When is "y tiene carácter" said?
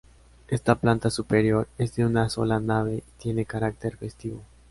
3.07-3.97